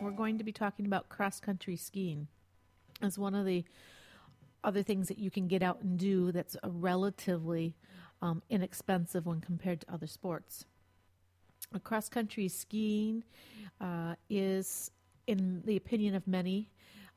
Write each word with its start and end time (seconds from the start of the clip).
we're 0.00 0.10
going 0.10 0.38
to 0.38 0.44
be 0.44 0.52
talking 0.52 0.86
about 0.86 1.08
cross 1.08 1.40
country 1.40 1.76
skiing 1.76 2.28
as 3.02 3.18
one 3.18 3.34
of 3.34 3.46
the 3.46 3.64
other 4.62 4.82
things 4.82 5.08
that 5.08 5.18
you 5.18 5.30
can 5.30 5.48
get 5.48 5.62
out 5.62 5.80
and 5.82 5.98
do 5.98 6.32
that's 6.32 6.56
relatively 6.64 7.76
um, 8.22 8.42
inexpensive 8.48 9.26
when 9.26 9.40
compared 9.40 9.80
to 9.80 9.92
other 9.92 10.06
sports. 10.06 10.64
Cross 11.82 12.08
country 12.08 12.48
skiing 12.48 13.24
uh, 13.80 14.14
is, 14.30 14.90
in 15.26 15.62
the 15.64 15.76
opinion 15.76 16.14
of 16.14 16.26
many, 16.26 16.70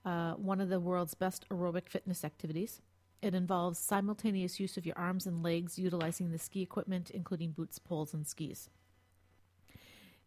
uh, 0.05 0.33
one 0.33 0.59
of 0.59 0.69
the 0.69 0.79
world's 0.79 1.13
best 1.13 1.47
aerobic 1.49 1.89
fitness 1.89 2.23
activities. 2.23 2.81
It 3.21 3.33
involves 3.33 3.79
simultaneous 3.79 4.59
use 4.59 4.77
of 4.77 4.85
your 4.85 4.97
arms 4.97 5.25
and 5.25 5.43
legs 5.43 5.77
utilizing 5.77 6.31
the 6.31 6.39
ski 6.39 6.61
equipment, 6.61 7.09
including 7.11 7.51
boots, 7.51 7.79
poles, 7.79 8.13
and 8.13 8.25
skis. 8.25 8.69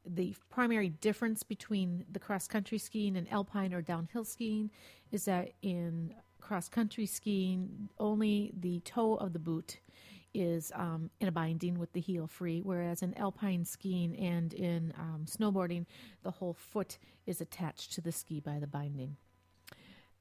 The 0.06 0.34
primary 0.48 0.88
difference 0.88 1.42
between 1.42 2.04
the 2.10 2.18
cross 2.18 2.48
country 2.48 2.78
skiing 2.78 3.16
and 3.16 3.30
alpine 3.30 3.74
or 3.74 3.82
downhill 3.82 4.24
skiing 4.24 4.70
is 5.12 5.26
that 5.26 5.52
in 5.62 6.14
cross 6.40 6.68
country 6.68 7.06
skiing, 7.06 7.88
only 7.98 8.52
the 8.58 8.80
toe 8.80 9.14
of 9.14 9.32
the 9.32 9.38
boot 9.38 9.78
is 10.32 10.72
um, 10.74 11.10
in 11.20 11.28
a 11.28 11.32
binding 11.32 11.78
with 11.78 11.92
the 11.92 12.00
heel 12.00 12.26
free, 12.26 12.60
whereas 12.60 13.02
in 13.02 13.16
alpine 13.18 13.64
skiing 13.64 14.16
and 14.16 14.52
in 14.54 14.92
um, 14.98 15.26
snowboarding, 15.28 15.86
the 16.22 16.30
whole 16.30 16.54
foot 16.54 16.98
is 17.26 17.40
attached 17.40 17.92
to 17.92 18.00
the 18.00 18.12
ski 18.12 18.40
by 18.40 18.58
the 18.58 18.66
binding. 18.66 19.16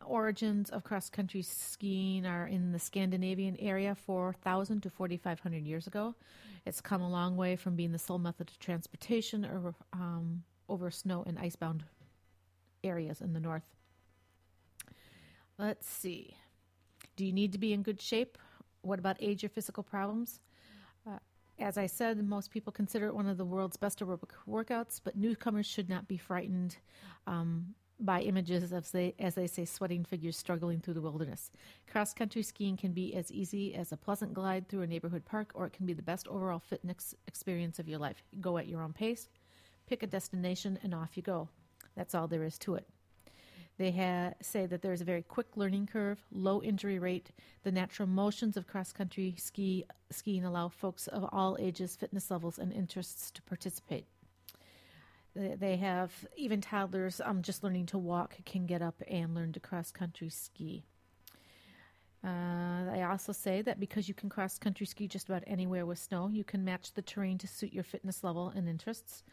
Origins 0.05 0.69
of 0.69 0.83
cross 0.83 1.09
country 1.09 1.41
skiing 1.41 2.25
are 2.25 2.47
in 2.47 2.71
the 2.71 2.79
Scandinavian 2.79 3.55
area 3.59 3.95
4,000 3.95 4.81
to 4.81 4.89
4,500 4.89 5.63
years 5.63 5.87
ago. 5.87 6.15
It's 6.65 6.81
come 6.81 7.01
a 7.01 7.09
long 7.09 7.35
way 7.35 7.55
from 7.55 7.75
being 7.75 7.91
the 7.91 7.99
sole 7.99 8.17
method 8.17 8.49
of 8.49 8.59
transportation 8.59 9.45
or, 9.45 9.75
um, 9.93 10.43
over 10.67 10.89
snow 10.89 11.23
and 11.27 11.37
icebound 11.37 11.83
areas 12.83 13.21
in 13.21 13.33
the 13.33 13.39
north. 13.39 13.63
Let's 15.57 15.87
see. 15.87 16.37
Do 17.15 17.25
you 17.25 17.33
need 17.33 17.51
to 17.51 17.57
be 17.57 17.73
in 17.73 17.83
good 17.83 18.01
shape? 18.01 18.37
What 18.81 18.99
about 18.99 19.17
age 19.19 19.43
or 19.43 19.49
physical 19.49 19.83
problems? 19.83 20.39
Uh, 21.05 21.19
as 21.59 21.77
I 21.77 21.85
said, 21.85 22.25
most 22.25 22.51
people 22.51 22.71
consider 22.71 23.07
it 23.07 23.15
one 23.15 23.27
of 23.27 23.37
the 23.37 23.45
world's 23.45 23.75
best 23.75 23.99
aerobic 23.99 24.31
workouts, 24.47 25.01
but 25.03 25.17
newcomers 25.17 25.65
should 25.65 25.89
not 25.89 26.07
be 26.07 26.17
frightened 26.17 26.77
um, 27.27 27.75
by 27.99 28.21
images 28.21 28.71
of, 28.71 28.87
as 29.19 29.35
they 29.35 29.47
say, 29.47 29.65
sweating 29.65 30.03
figures 30.03 30.37
struggling 30.37 30.79
through 30.79 30.93
the 30.93 31.01
wilderness. 31.01 31.51
Cross 31.91 32.13
country 32.13 32.43
skiing 32.43 32.77
can 32.77 32.93
be 32.93 33.13
as 33.13 33.31
easy 33.31 33.75
as 33.75 33.91
a 33.91 33.97
pleasant 33.97 34.33
glide 34.33 34.67
through 34.67 34.83
a 34.83 34.87
neighborhood 34.87 35.25
park, 35.25 35.51
or 35.53 35.65
it 35.65 35.73
can 35.73 35.85
be 35.85 35.93
the 35.93 36.01
best 36.01 36.27
overall 36.27 36.59
fitness 36.59 37.13
experience 37.27 37.79
of 37.79 37.89
your 37.89 37.99
life. 37.99 38.23
Go 38.39 38.57
at 38.57 38.67
your 38.67 38.81
own 38.81 38.93
pace, 38.93 39.27
pick 39.87 40.03
a 40.03 40.07
destination, 40.07 40.79
and 40.83 40.93
off 40.93 41.17
you 41.17 41.23
go. 41.23 41.49
That's 41.95 42.15
all 42.15 42.27
there 42.27 42.43
is 42.43 42.57
to 42.59 42.75
it. 42.75 42.87
They 43.77 43.91
ha- 43.91 44.33
say 44.41 44.65
that 44.65 44.81
there's 44.81 44.99
a 44.99 45.05
very 45.05 45.21
quick 45.21 45.55
learning 45.55 45.87
curve, 45.87 46.19
low 46.31 46.61
injury 46.61 46.99
rate. 46.99 47.31
The 47.63 47.71
natural 47.71 48.09
motions 48.09 48.57
of 48.57 48.67
cross 48.67 48.91
country 48.91 49.35
ski 49.37 49.85
skiing 50.11 50.43
allow 50.43 50.67
folks 50.67 51.07
of 51.07 51.27
all 51.31 51.57
ages, 51.59 51.95
fitness 51.95 52.29
levels, 52.29 52.59
and 52.59 52.73
interests 52.73 53.31
to 53.31 53.41
participate. 53.43 54.05
They 55.35 55.77
have 55.77 56.11
even 56.35 56.59
toddlers 56.59 57.21
um, 57.23 57.41
just 57.41 57.63
learning 57.63 57.85
to 57.87 57.97
walk 57.97 58.37
can 58.45 58.65
get 58.65 58.81
up 58.81 59.01
and 59.07 59.35
learn 59.35 59.53
to 59.53 59.59
cross 59.59 59.91
country 59.91 60.29
ski. 60.29 60.83
Uh, 62.23 62.91
they 62.91 63.03
also 63.03 63.31
say 63.31 63.61
that 63.61 63.79
because 63.79 64.07
you 64.09 64.13
can 64.13 64.29
cross 64.29 64.57
country 64.57 64.85
ski 64.85 65.07
just 65.07 65.29
about 65.29 65.43
anywhere 65.47 65.85
with 65.85 65.99
snow, 65.99 66.27
you 66.27 66.43
can 66.43 66.65
match 66.65 66.93
the 66.93 67.01
terrain 67.01 67.37
to 67.37 67.47
suit 67.47 67.71
your 67.71 67.83
fitness 67.83 68.23
level 68.23 68.51
and 68.55 68.67
interests. 68.67 69.23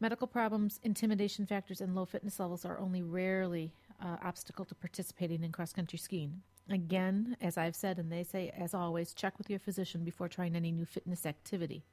Medical 0.00 0.26
problems, 0.26 0.80
intimidation 0.82 1.46
factors, 1.46 1.80
and 1.80 1.94
low 1.94 2.04
fitness 2.04 2.40
levels 2.40 2.64
are 2.64 2.80
only 2.80 3.02
rarely 3.02 3.72
uh, 4.02 4.16
obstacle 4.24 4.64
to 4.64 4.74
participating 4.74 5.44
in 5.44 5.52
cross 5.52 5.72
country 5.72 5.98
skiing. 5.98 6.42
Again, 6.68 7.36
as 7.40 7.56
I've 7.56 7.76
said, 7.76 7.98
and 7.98 8.10
they 8.10 8.24
say, 8.24 8.52
as 8.58 8.74
always, 8.74 9.14
check 9.14 9.38
with 9.38 9.48
your 9.48 9.60
physician 9.60 10.02
before 10.02 10.28
trying 10.28 10.56
any 10.56 10.72
new 10.72 10.86
fitness 10.86 11.26
activity. 11.26 11.84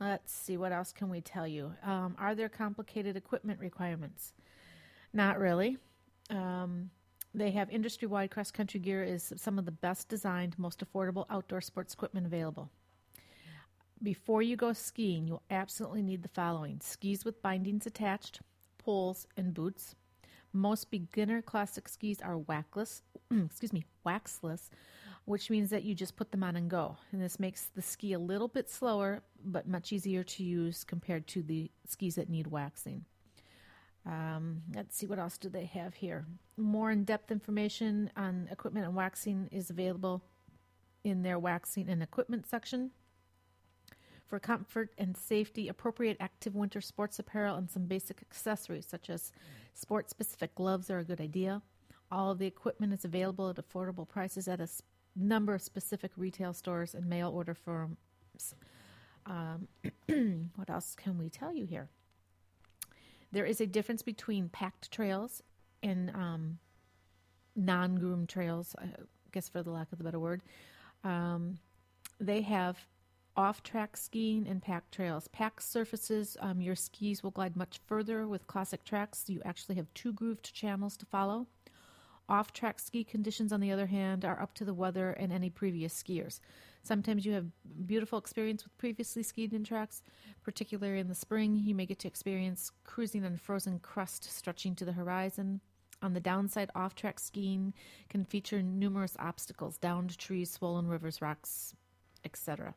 Let's 0.00 0.32
see, 0.32 0.56
what 0.56 0.72
else 0.72 0.92
can 0.92 1.08
we 1.08 1.20
tell 1.20 1.46
you? 1.46 1.72
Um, 1.84 2.16
are 2.18 2.34
there 2.34 2.48
complicated 2.48 3.16
equipment 3.16 3.60
requirements? 3.60 4.32
Not 5.12 5.38
really. 5.38 5.78
Um, 6.30 6.90
they 7.32 7.50
have 7.52 7.70
industry 7.70 8.08
wide 8.08 8.30
cross 8.30 8.50
country 8.50 8.80
gear 8.80 9.02
is 9.02 9.32
some 9.36 9.58
of 9.58 9.64
the 9.64 9.72
best 9.72 10.08
designed, 10.08 10.58
most 10.58 10.84
affordable 10.84 11.26
outdoor 11.30 11.60
sports 11.60 11.94
equipment 11.94 12.26
available. 12.26 12.70
Before 14.02 14.42
you 14.42 14.56
go 14.56 14.72
skiing, 14.72 15.26
you'll 15.26 15.42
absolutely 15.50 16.02
need 16.02 16.22
the 16.22 16.28
following 16.28 16.80
skis 16.80 17.24
with 17.24 17.42
bindings 17.42 17.86
attached, 17.86 18.40
poles, 18.78 19.26
and 19.36 19.54
boots. 19.54 19.94
Most 20.52 20.90
beginner 20.90 21.42
classic 21.42 21.88
skis 21.88 22.20
are 22.20 22.38
waxless, 22.38 23.02
excuse 23.30 23.72
me, 23.72 23.84
waxless, 24.04 24.70
which 25.24 25.50
means 25.50 25.70
that 25.70 25.84
you 25.84 25.94
just 25.94 26.16
put 26.16 26.30
them 26.30 26.42
on 26.42 26.56
and 26.56 26.68
go. 26.68 26.96
And 27.12 27.22
this 27.22 27.40
makes 27.40 27.66
the 27.74 27.82
ski 27.82 28.12
a 28.12 28.18
little 28.18 28.48
bit 28.48 28.68
slower, 28.68 29.22
but 29.44 29.66
much 29.66 29.92
easier 29.92 30.22
to 30.22 30.42
use 30.42 30.84
compared 30.84 31.26
to 31.28 31.42
the 31.42 31.70
skis 31.86 32.16
that 32.16 32.28
need 32.28 32.46
waxing. 32.46 33.04
Um, 34.06 34.62
let's 34.74 34.96
see 34.96 35.06
what 35.06 35.18
else 35.18 35.38
do 35.38 35.48
they 35.48 35.64
have 35.64 35.94
here. 35.94 36.26
More 36.58 36.90
in-depth 36.90 37.30
information 37.30 38.10
on 38.16 38.48
equipment 38.50 38.86
and 38.86 38.94
waxing 38.94 39.48
is 39.50 39.70
available 39.70 40.22
in 41.04 41.22
their 41.22 41.38
waxing 41.38 41.88
and 41.88 42.02
equipment 42.02 42.46
section. 42.46 42.90
For 44.26 44.38
comfort 44.38 44.90
and 44.98 45.16
safety, 45.16 45.68
appropriate 45.68 46.16
active 46.20 46.54
winter 46.54 46.80
sports 46.80 47.18
apparel 47.18 47.56
and 47.56 47.70
some 47.70 47.86
basic 47.86 48.20
accessories 48.20 48.86
such 48.86 49.08
as 49.08 49.32
sport 49.74 50.10
specific 50.10 50.54
gloves 50.54 50.90
are 50.90 50.98
a 50.98 51.04
good 51.04 51.20
idea. 51.20 51.62
All 52.10 52.30
of 52.30 52.38
the 52.38 52.46
equipment 52.46 52.92
is 52.92 53.04
available 53.04 53.48
at 53.48 53.56
affordable 53.56 54.08
prices 54.08 54.48
at 54.48 54.60
a 54.60 54.68
number 55.16 55.54
of 55.54 55.62
specific 55.62 56.10
retail 56.16 56.52
stores 56.52 56.94
and 56.94 57.06
mail 57.06 57.30
order 57.30 57.54
firms. 57.54 57.96
Um, 59.26 59.68
what 60.56 60.68
else 60.70 60.94
can 60.96 61.18
we 61.18 61.28
tell 61.28 61.54
you 61.54 61.64
here? 61.64 61.88
There 63.32 63.44
is 63.44 63.60
a 63.60 63.66
difference 63.66 64.02
between 64.02 64.48
packed 64.48 64.90
trails 64.92 65.42
and 65.82 66.10
um, 66.10 66.58
non 67.56 67.96
groomed 67.96 68.28
trails, 68.28 68.74
I 68.78 68.86
guess 69.32 69.48
for 69.48 69.62
the 69.62 69.70
lack 69.70 69.92
of 69.92 70.00
a 70.00 70.04
better 70.04 70.20
word. 70.20 70.42
Um, 71.02 71.58
they 72.20 72.42
have 72.42 72.78
off 73.36 73.62
track 73.62 73.96
skiing 73.96 74.46
and 74.46 74.62
packed 74.62 74.92
trails. 74.92 75.28
Packed 75.28 75.62
surfaces, 75.62 76.36
um, 76.40 76.60
your 76.60 76.76
skis 76.76 77.22
will 77.22 77.32
glide 77.32 77.56
much 77.56 77.80
further 77.86 78.28
with 78.28 78.46
classic 78.46 78.84
tracks. 78.84 79.24
You 79.28 79.42
actually 79.44 79.74
have 79.76 79.92
two 79.94 80.12
grooved 80.12 80.54
channels 80.54 80.96
to 80.98 81.06
follow. 81.06 81.46
Off 82.28 82.52
track 82.52 82.78
ski 82.78 83.04
conditions, 83.04 83.52
on 83.52 83.60
the 83.60 83.70
other 83.70 83.86
hand, 83.86 84.24
are 84.24 84.40
up 84.40 84.54
to 84.54 84.64
the 84.64 84.72
weather 84.72 85.10
and 85.10 85.32
any 85.32 85.50
previous 85.50 86.02
skiers. 86.02 86.40
Sometimes 86.82 87.26
you 87.26 87.32
have 87.32 87.46
beautiful 87.86 88.18
experience 88.18 88.64
with 88.64 88.76
previously 88.78 89.22
skied 89.22 89.52
in 89.52 89.62
tracks, 89.62 90.02
particularly 90.42 91.00
in 91.00 91.08
the 91.08 91.14
spring. 91.14 91.54
You 91.56 91.74
may 91.74 91.84
get 91.84 91.98
to 92.00 92.08
experience 92.08 92.70
cruising 92.84 93.24
on 93.24 93.36
frozen 93.36 93.78
crust 93.78 94.24
stretching 94.24 94.74
to 94.76 94.84
the 94.84 94.92
horizon. 94.92 95.60
On 96.02 96.14
the 96.14 96.20
downside, 96.20 96.70
off 96.74 96.94
track 96.94 97.20
skiing 97.20 97.74
can 98.08 98.24
feature 98.24 98.62
numerous 98.62 99.16
obstacles 99.18 99.78
downed 99.78 100.16
trees, 100.18 100.50
swollen 100.50 100.88
rivers, 100.88 101.22
rocks, 101.22 101.74
etc. 102.24 102.74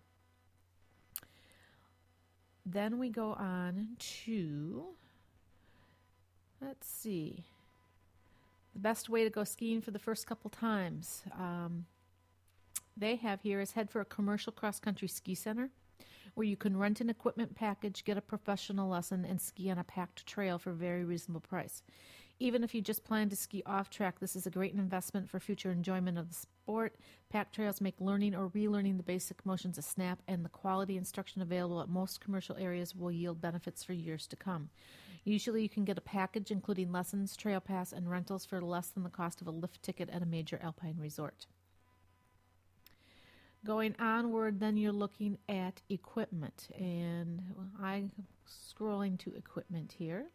Then 2.65 2.99
we 2.99 3.09
go 3.09 3.31
on 3.33 3.95
to, 4.25 4.87
let's 6.61 6.87
see, 6.87 7.45
the 8.77 8.81
best 8.81 9.09
way 9.09 9.23
to 9.23 9.29
go 9.31 9.43
skiing 9.43 9.81
for 9.81 9.89
the 9.89 9.97
first 9.97 10.27
couple 10.27 10.51
times. 10.51 11.23
Um, 11.33 11.87
they 12.95 13.15
have 13.15 13.41
here 13.41 13.59
is 13.59 13.71
head 13.71 13.89
for 13.89 14.01
a 14.01 14.05
commercial 14.05 14.53
cross 14.53 14.79
country 14.79 15.07
ski 15.07 15.33
center 15.33 15.71
where 16.35 16.45
you 16.45 16.55
can 16.55 16.77
rent 16.77 17.01
an 17.01 17.09
equipment 17.09 17.55
package, 17.55 18.05
get 18.05 18.17
a 18.17 18.21
professional 18.21 18.87
lesson, 18.87 19.25
and 19.25 19.41
ski 19.41 19.71
on 19.71 19.79
a 19.79 19.83
packed 19.83 20.27
trail 20.27 20.59
for 20.59 20.69
a 20.69 20.75
very 20.75 21.03
reasonable 21.03 21.41
price. 21.41 21.81
Even 22.39 22.63
if 22.63 22.75
you 22.75 22.81
just 22.83 23.03
plan 23.03 23.29
to 23.29 23.35
ski 23.35 23.63
off 23.65 23.89
track, 23.89 24.19
this 24.19 24.35
is 24.35 24.45
a 24.45 24.51
great 24.51 24.75
investment 24.75 25.27
for 25.27 25.39
future 25.39 25.71
enjoyment 25.71 26.19
of 26.19 26.29
the 26.29 26.35
sport. 26.35 26.97
Pack 27.31 27.51
trails 27.51 27.81
make 27.81 27.99
learning 27.99 28.35
or 28.35 28.49
relearning 28.49 28.97
the 28.97 29.03
basic 29.03 29.43
motions 29.43 29.79
a 29.79 29.81
snap, 29.81 30.19
and 30.27 30.45
the 30.45 30.49
quality 30.49 30.97
instruction 30.97 31.41
available 31.41 31.81
at 31.81 31.89
most 31.89 32.21
commercial 32.21 32.55
areas 32.57 32.93
will 32.93 33.11
yield 33.11 33.41
benefits 33.41 33.83
for 33.83 33.93
years 33.93 34.27
to 34.27 34.35
come. 34.35 34.69
Usually, 35.27 35.61
you 35.61 35.69
can 35.69 35.83
get 35.83 35.97
a 35.97 36.01
package 36.01 36.51
including 36.51 36.91
lessons, 36.91 37.35
trail 37.35 37.59
pass, 37.59 37.91
and 37.91 38.09
rentals 38.09 38.45
for 38.45 38.61
less 38.61 38.89
than 38.89 39.03
the 39.03 39.09
cost 39.09 39.41
of 39.41 39.47
a 39.47 39.51
lift 39.51 39.83
ticket 39.83 40.09
at 40.09 40.21
a 40.21 40.25
major 40.25 40.59
alpine 40.63 40.97
resort. 40.97 41.47
Going 43.65 43.95
onward, 43.99 44.59
then 44.59 44.77
you're 44.77 44.91
looking 44.93 45.37
at 45.49 45.81
equipment, 45.89 46.69
and 46.77 47.41
I'm 47.81 48.11
scrolling 48.47 49.19
to 49.19 49.35
equipment 49.35 49.95
here 49.97 50.27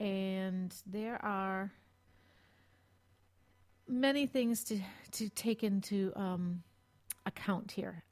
and 0.00 0.74
there 0.86 1.22
are 1.24 1.72
many 3.88 4.26
things 4.26 4.64
to, 4.64 4.80
to 5.12 5.28
take 5.30 5.64
into 5.64 6.12
um, 6.14 6.62
account 7.26 7.72
here. 7.72 8.04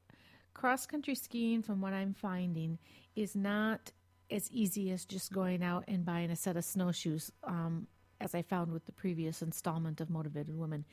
Cross 0.54 0.86
country 0.86 1.14
skiing, 1.14 1.62
from 1.62 1.80
what 1.80 1.92
I'm 1.92 2.14
finding, 2.14 2.78
is 3.14 3.36
not 3.36 3.92
as 4.31 4.50
easy 4.50 4.90
as 4.90 5.05
just 5.05 5.32
going 5.32 5.62
out 5.62 5.84
and 5.88 6.05
buying 6.05 6.31
a 6.31 6.37
set 6.37 6.56
of 6.56 6.64
snowshoes, 6.64 7.31
um, 7.44 7.87
as 8.20 8.34
I 8.34 8.43
found 8.43 8.73
with 8.73 8.87
the 8.87 8.93
previous 8.93 9.43
installment 9.43 10.00
of 10.00 10.11
Motivated 10.11 10.56
Women. 10.56 10.84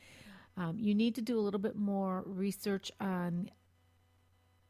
Um, 0.56 0.78
you 0.78 0.94
need 0.94 1.14
to 1.16 1.22
do 1.22 1.38
a 1.38 1.42
little 1.42 1.60
bit 1.60 1.76
more 1.76 2.22
research 2.26 2.92
on 3.00 3.50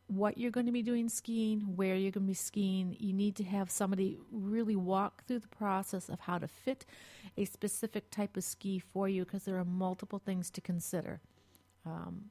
what 0.07 0.39
you're 0.39 0.51
going 0.51 0.67
to 0.67 0.73
be 0.73 0.83
doing 0.83 1.09
skiing, 1.09 1.61
where 1.77 1.95
you're 1.95 2.11
going 2.11 2.25
to 2.25 2.31
be 2.31 2.35
skiing. 2.35 2.97
You 2.99 3.13
need 3.13 3.37
to 3.37 3.45
have 3.45 3.71
somebody 3.71 4.19
really 4.31 4.77
walk 4.77 5.27
through 5.27 5.41
the 5.41 5.49
process 5.49 6.09
of 6.09 6.21
how 6.21 6.39
to 6.39 6.47
fit 6.47 6.85
a 7.37 7.45
specific 7.45 8.11
type 8.11 8.37
of 8.37 8.45
ski 8.45 8.79
for 8.79 9.09
you 9.09 9.25
because 9.25 9.45
there 9.45 9.59
are 9.59 9.65
multiple 9.65 10.19
things 10.19 10.51
to 10.51 10.61
consider. 10.61 11.21
Um, 11.87 12.27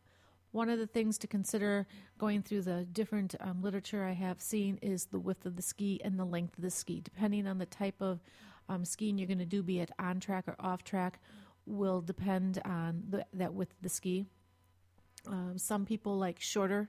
one 0.53 0.69
of 0.69 0.77
the 0.77 0.87
things 0.87 1.17
to 1.17 1.27
consider 1.27 1.85
going 2.17 2.41
through 2.43 2.61
the 2.61 2.85
different 2.93 3.33
um, 3.39 3.61
literature 3.61 4.05
I 4.05 4.13
have 4.13 4.39
seen 4.39 4.77
is 4.81 5.05
the 5.05 5.19
width 5.19 5.45
of 5.45 5.55
the 5.55 5.61
ski 5.63 5.99
and 6.03 6.17
the 6.17 6.25
length 6.25 6.57
of 6.57 6.63
the 6.63 6.69
ski. 6.69 7.01
Depending 7.01 7.47
on 7.47 7.57
the 7.57 7.65
type 7.65 7.99
of 7.99 8.21
um, 8.69 8.85
skiing 8.85 9.17
you're 9.17 9.27
going 9.27 9.39
to 9.39 9.45
do, 9.45 9.63
be 9.63 9.79
it 9.79 9.91
on 9.97 10.19
track 10.19 10.47
or 10.47 10.55
off 10.59 10.83
track, 10.83 11.19
will 11.65 12.01
depend 12.01 12.61
on 12.65 13.03
the, 13.09 13.25
that 13.33 13.53
width 13.53 13.71
of 13.71 13.81
the 13.81 13.89
ski. 13.89 14.25
Um, 15.27 15.57
some 15.57 15.85
people 15.85 16.17
like 16.17 16.39
shorter 16.39 16.87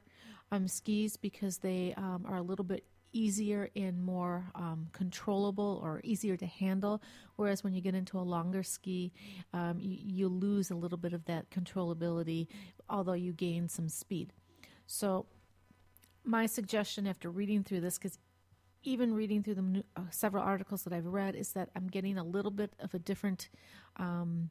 um, 0.52 0.68
skis 0.68 1.16
because 1.16 1.58
they 1.58 1.94
um, 1.96 2.26
are 2.28 2.36
a 2.36 2.42
little 2.42 2.64
bit 2.64 2.84
easier 3.14 3.70
and 3.74 4.02
more 4.02 4.50
um, 4.54 4.88
controllable 4.92 5.80
or 5.82 6.00
easier 6.04 6.36
to 6.36 6.46
handle. 6.46 7.00
Whereas 7.36 7.64
when 7.64 7.72
you 7.72 7.80
get 7.80 7.94
into 7.94 8.18
a 8.18 8.20
longer 8.20 8.62
ski, 8.62 9.12
um, 9.54 9.78
you, 9.80 9.96
you 10.04 10.28
lose 10.28 10.70
a 10.70 10.74
little 10.74 10.98
bit 10.98 11.12
of 11.12 11.24
that 11.26 11.50
controllability, 11.50 12.48
although 12.90 13.14
you 13.14 13.32
gain 13.32 13.68
some 13.68 13.88
speed. 13.88 14.32
So, 14.86 15.26
my 16.26 16.46
suggestion 16.46 17.06
after 17.06 17.30
reading 17.30 17.62
through 17.62 17.80
this, 17.80 17.98
because 17.98 18.18
even 18.82 19.14
reading 19.14 19.42
through 19.42 19.54
the 19.54 19.84
uh, 19.96 20.02
several 20.10 20.42
articles 20.42 20.82
that 20.84 20.92
I've 20.92 21.06
read, 21.06 21.34
is 21.34 21.52
that 21.52 21.70
I'm 21.76 21.86
getting 21.86 22.18
a 22.18 22.24
little 22.24 22.50
bit 22.50 22.72
of 22.80 22.94
a 22.94 22.98
different 22.98 23.50
um, 23.96 24.50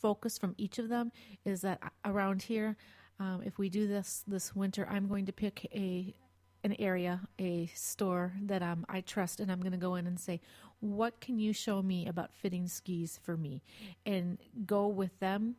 focus 0.00 0.38
from 0.38 0.54
each 0.58 0.78
of 0.78 0.88
them. 0.88 1.12
Is 1.44 1.62
that 1.62 1.80
around 2.04 2.42
here, 2.42 2.76
um, 3.18 3.42
if 3.44 3.58
we 3.58 3.68
do 3.68 3.86
this 3.86 4.24
this 4.26 4.54
winter, 4.54 4.86
I'm 4.90 5.08
going 5.08 5.26
to 5.26 5.32
pick 5.32 5.66
a 5.74 6.14
an 6.62 6.76
area, 6.78 7.20
a 7.38 7.70
store 7.74 8.32
that 8.42 8.62
um, 8.62 8.84
I 8.88 9.00
trust, 9.00 9.40
and 9.40 9.50
I'm 9.50 9.60
going 9.60 9.72
to 9.72 9.78
go 9.78 9.94
in 9.94 10.06
and 10.06 10.18
say, 10.18 10.40
what 10.80 11.20
can 11.20 11.38
you 11.38 11.52
show 11.52 11.82
me 11.82 12.06
about 12.06 12.32
fitting 12.32 12.66
skis 12.66 13.18
for 13.22 13.36
me? 13.36 13.62
And 14.04 14.38
go 14.66 14.86
with 14.86 15.18
them, 15.20 15.56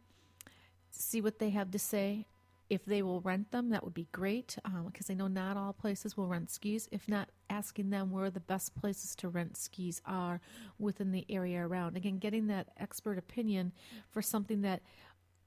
see 0.91 1.21
what 1.21 1.39
they 1.39 1.49
have 1.51 1.71
to 1.71 1.79
say. 1.79 2.25
If 2.69 2.85
they 2.85 3.01
will 3.01 3.19
rent 3.19 3.51
them, 3.51 3.69
that 3.71 3.83
would 3.83 3.93
be 3.93 4.07
great 4.13 4.55
because 4.85 5.09
um, 5.09 5.13
I 5.13 5.13
know 5.13 5.27
not 5.27 5.57
all 5.57 5.73
places 5.73 6.15
will 6.15 6.27
rent 6.27 6.49
skis. 6.49 6.87
If 6.89 7.05
not, 7.09 7.27
asking 7.49 7.89
them 7.89 8.11
where 8.11 8.29
the 8.29 8.39
best 8.39 8.73
places 8.75 9.13
to 9.15 9.27
rent 9.27 9.57
skis 9.57 10.01
are 10.05 10.39
within 10.79 11.11
the 11.11 11.25
area 11.29 11.67
around. 11.67 11.97
Again, 11.97 12.17
getting 12.17 12.47
that 12.47 12.69
expert 12.77 13.17
opinion 13.17 13.73
for 14.09 14.21
something 14.21 14.61
that 14.61 14.81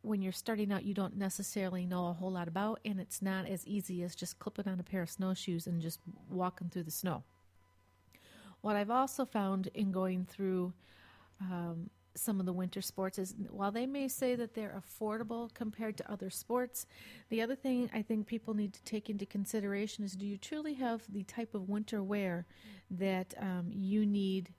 when 0.05 0.21
you're 0.21 0.33
starting 0.33 0.73
out, 0.73 0.85
you 0.85 0.95
don't 0.95 1.17
necessarily 1.17 1.87
know 1.87 2.09
a 2.09 2.13
whole 2.13 2.31
lot 2.31 2.47
about, 2.47 2.81
and 2.85 3.01
it's 3.01 3.23
not 3.23 3.47
as 3.47 3.67
easy 3.67 4.03
as 4.03 4.15
just 4.15 4.39
clipping 4.39 4.69
on 4.69 4.79
a 4.79 4.83
pair 4.83 5.03
of 5.03 5.11
snowshoes 5.11 5.67
and 5.67 5.81
just 5.81 5.99
walking 6.31 6.69
through 6.69 6.83
the 6.83 6.91
snow. 6.91 7.23
What 8.61 8.77
I've 8.77 8.91
also 8.91 9.25
found 9.25 9.69
in 9.75 9.93
going 9.93 10.27
through 10.27 10.73
um, 11.41 11.91
some 12.15 12.39
of 12.41 12.47
the 12.47 12.53
winter 12.53 12.81
sports 12.81 13.19
is 13.19 13.35
while 13.51 13.73
they 13.73 13.87
may 13.87 14.09
say 14.09 14.35
that 14.37 14.55
they're 14.55 14.81
affordable 14.81 15.53
compared 15.53 15.97
to 15.99 16.11
other 16.11 16.31
sports, 16.31 16.87
the 17.29 17.43
other 17.43 17.57
thing 17.57 17.91
I 17.93 18.03
think 18.03 18.27
people 18.27 18.55
need 18.55 18.73
to 18.75 18.83
take 18.85 19.11
into 19.11 19.27
consideration 19.27 20.05
is 20.05 20.13
do 20.13 20.27
you 20.27 20.39
truly 20.39 20.75
have 20.75 21.03
the 21.13 21.25
type 21.25 21.55
of 21.55 21.69
winter 21.69 22.03
wear 22.03 22.47
that 22.91 23.35
um, 23.39 23.71
you 23.71 24.07
need 24.07 24.51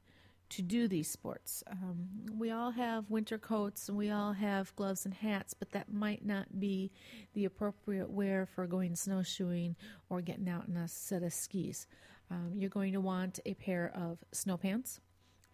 to 0.49 0.61
do 0.61 0.87
these 0.87 1.09
sports. 1.09 1.63
Um, 1.69 2.07
we 2.37 2.51
all 2.51 2.71
have 2.71 3.09
winter 3.09 3.37
coats 3.37 3.89
and 3.89 3.97
we 3.97 4.11
all 4.11 4.33
have 4.33 4.75
gloves 4.75 5.05
and 5.05 5.13
hats, 5.13 5.53
but 5.53 5.71
that 5.71 5.91
might 5.91 6.25
not 6.25 6.59
be 6.59 6.91
the 7.33 7.45
appropriate 7.45 8.09
wear 8.09 8.45
for 8.45 8.67
going 8.67 8.95
snowshoeing 8.95 9.75
or 10.09 10.21
getting 10.21 10.49
out 10.49 10.67
in 10.67 10.77
a 10.77 10.87
set 10.87 11.23
of 11.23 11.33
skis. 11.33 11.87
Um, 12.29 12.53
you're 12.55 12.69
going 12.69 12.93
to 12.93 13.01
want 13.01 13.39
a 13.45 13.53
pair 13.55 13.91
of 13.95 14.19
snow 14.31 14.57
pants. 14.57 14.99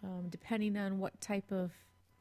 Um, 0.03 0.27
depending 0.29 0.77
on 0.77 0.99
what 0.99 1.19
type 1.21 1.51
of 1.51 1.71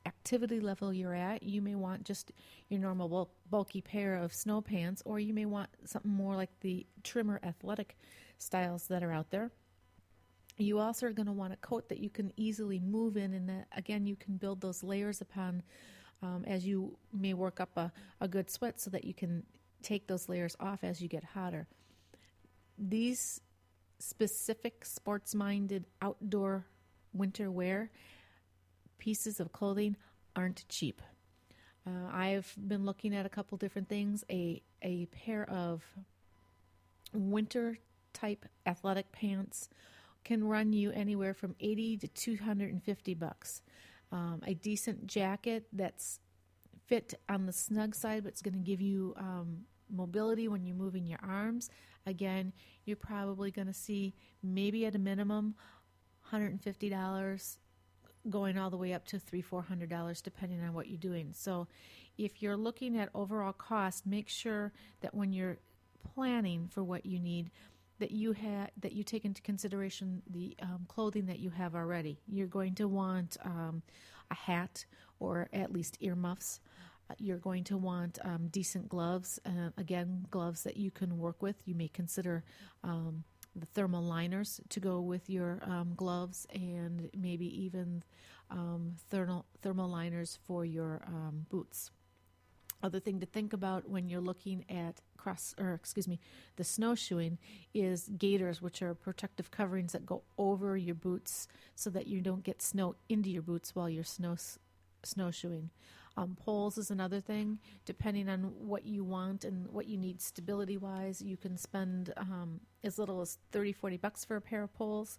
activity 0.07 0.61
level 0.61 0.93
you're 0.93 1.15
at, 1.15 1.43
you 1.43 1.63
may 1.63 1.75
want 1.75 2.05
just 2.05 2.33
your 2.69 2.81
normal 2.81 3.31
bulky 3.49 3.81
pair 3.81 4.17
of 4.17 4.35
snow 4.35 4.61
pants, 4.61 5.03
or 5.05 5.19
you 5.19 5.33
may 5.33 5.47
want 5.47 5.69
something 5.85 6.11
more 6.11 6.37
like 6.37 6.51
the 6.61 6.87
trimmer 7.03 7.41
athletic 7.43 7.97
styles 8.39 8.87
that 8.89 9.03
are 9.03 9.13
out 9.13 9.31
there. 9.31 9.51
You 10.61 10.79
also 10.79 11.07
are 11.07 11.13
going 11.13 11.27
to 11.27 11.33
want 11.33 11.53
a 11.53 11.57
coat 11.57 11.89
that 11.89 11.99
you 11.99 12.11
can 12.11 12.33
easily 12.37 12.79
move 12.79 13.17
in, 13.17 13.35
and 13.35 13.49
that 13.49 13.67
again, 13.77 14.07
you 14.07 14.17
can 14.17 14.37
build 14.37 14.61
those 14.61 14.83
layers 14.83 15.21
upon 15.21 15.63
um, 16.23 16.45
as 16.47 16.67
you 16.67 16.97
may 17.13 17.35
work 17.35 17.61
up 17.61 17.77
a, 17.77 17.93
a 18.21 18.29
good 18.29 18.51
sweat 18.51 18.81
so 18.81 18.91
that 18.91 19.05
you 19.05 19.15
can 19.15 19.45
take 19.83 20.07
those 20.07 20.29
layers 20.29 20.57
off 20.61 20.85
as 20.85 21.01
you 21.01 21.09
get 21.09 21.25
hotter. 21.25 21.67
These 22.79 23.41
specific 23.99 24.85
sports 24.85 25.35
minded 25.35 25.87
outdoor 26.03 26.67
winter 27.13 27.51
wear 27.51 27.91
pieces 28.99 29.41
of 29.41 29.53
clothing 29.53 29.97
aren't 30.37 30.69
cheap. 30.69 31.01
Uh, 31.87 32.09
I've 32.13 32.55
been 32.57 32.85
looking 32.85 33.15
at 33.15 33.25
a 33.25 33.31
couple 33.31 33.57
different 33.57 33.89
things. 33.89 34.25
A 34.31 34.63
a 34.83 35.07
pair 35.07 35.49
of 35.49 35.83
winter 37.13 37.79
type 38.13 38.45
athletic 38.67 39.11
pants 39.13 39.69
can 40.25 40.45
run 40.45 40.73
you 40.73 40.91
anywhere 40.93 41.35
from 41.35 41.55
80 41.61 41.99
to 41.99 42.09
250 42.09 43.15
bucks. 43.15 43.63
Um, 44.13 44.43
a 44.47 44.55
decent 44.55 45.07
jacket 45.07 45.67
that's 45.73 46.21
fit 46.87 47.15
on 47.29 47.47
the 47.47 47.53
snug 47.53 47.95
side, 47.95 48.25
but 48.25 48.31
it's 48.31 48.43
going 48.43 48.55
to 48.55 48.61
give 48.61 48.81
you 48.81 49.15
um, 49.17 49.59
mobility 49.89 50.49
when 50.49 50.65
you're 50.65 50.77
moving 50.77 51.07
your 51.07 51.21
arms. 51.27 51.71
Again, 52.07 52.53
you're 52.85 52.97
probably 52.97 53.51
going 53.51 53.69
to 53.69 53.75
see 53.75 54.15
maybe 54.43 54.87
at 54.87 54.95
a 54.95 54.99
minimum 54.99 55.55
$150 56.33 57.57
going 58.29 58.59
all 58.59 58.71
the 58.71 58.77
way 58.77 58.93
up 58.93 59.07
to 59.07 59.19
three 59.19 59.41
four 59.41 59.63
hundred 59.63 59.89
dollars 59.89 60.21
depending 60.21 60.63
on 60.63 60.75
what 60.75 60.89
you're 60.89 60.99
doing 60.99 61.31
so 61.33 61.67
if 62.19 62.43
you're 62.43 62.57
looking 62.57 62.99
at 62.99 63.09
overall 63.15 63.53
cost 63.53 64.05
make 64.07 64.29
sure 64.29 64.73
that 65.01 65.15
when 65.15 65.33
you're 65.33 65.57
planning 66.15 66.69
for 66.69 66.83
what 66.83 67.07
you 67.07 67.19
need 67.19 67.51
that 68.01 68.11
you 68.11 68.33
have 68.33 68.71
that 68.81 68.93
you 68.93 69.05
take 69.05 69.25
into 69.25 69.41
consideration 69.43 70.23
the 70.29 70.57
um, 70.61 70.87
clothing 70.89 71.27
that 71.27 71.39
you 71.39 71.51
have 71.51 71.75
already. 71.75 72.19
You're 72.27 72.49
going 72.49 72.75
to 72.77 72.89
want 72.89 73.37
um, 73.45 73.83
a 74.31 74.35
hat 74.35 74.85
or 75.21 75.49
at 75.53 75.73
least 75.73 75.99
earmuffs. 76.01 76.61
Uh, 77.09 77.15
you're 77.19 77.39
going 77.39 77.65
to 77.65 77.77
want 77.77 78.19
um, 78.25 78.49
decent 78.51 78.89
gloves. 78.89 79.39
Uh, 79.45 79.71
again, 79.77 80.27
gloves 80.31 80.63
that 80.65 80.77
you 80.77 80.91
can 80.91 81.19
work 81.19 81.43
with. 81.43 81.57
You 81.67 81.75
may 81.75 81.89
consider 81.89 82.43
um, 82.83 83.25
the 83.55 83.67
thermal 83.67 84.03
liners 84.03 84.61
to 84.71 84.81
go 84.81 85.01
with 85.01 85.29
your 85.29 85.61
um, 85.63 85.93
gloves, 85.97 86.47
and 86.55 87.11
maybe 87.17 87.47
even 87.65 88.03
um, 88.51 88.95
thermal 89.11 89.45
thermal 89.63 89.89
liners 89.89 90.39
for 90.47 90.65
your 90.65 91.03
boots 91.49 91.91
other 92.83 93.01
thing 93.01 93.21
to 93.21 93.27
think 93.27 93.53
about 93.53 93.89
when 93.89 94.09
you're 94.09 94.21
looking 94.21 94.65
at 94.69 95.01
cross 95.17 95.55
or 95.59 95.75
excuse 95.75 96.09
me 96.09 96.19
the 96.57 96.65
snowshoeing 96.65 97.37
is 97.75 98.09
gaiters 98.17 98.63
which 98.63 98.81
are 98.81 98.95
protective 98.95 99.51
coverings 99.51 99.93
that 99.93 100.07
go 100.07 100.23
over 100.39 100.77
your 100.77 100.95
boots 100.95 101.47
so 101.75 101.91
that 101.91 102.07
you 102.07 102.21
don't 102.21 102.43
get 102.43 102.63
snow 102.63 102.95
into 103.09 103.29
your 103.29 103.43
boots 103.43 103.75
while 103.75 103.89
you're 103.89 104.05
snow 104.05 104.37
snowshoeing. 105.03 105.71
Um, 106.17 106.37
poles 106.39 106.77
is 106.77 106.91
another 106.91 107.21
thing. 107.21 107.59
Depending 107.85 108.29
on 108.29 108.53
what 108.59 108.85
you 108.85 109.05
want 109.05 109.45
and 109.45 109.69
what 109.69 109.87
you 109.87 109.97
need 109.97 110.21
stability 110.21 110.77
wise 110.77 111.23
you 111.23 111.37
can 111.37 111.57
spend 111.57 112.13
um, 112.17 112.61
as 112.85 112.99
little 112.99 113.21
as 113.21 113.39
30 113.53 113.73
40 113.73 113.97
bucks 113.97 114.25
for 114.25 114.37
a 114.37 114.41
pair 114.41 114.63
of 114.63 114.75
poles 114.75 115.19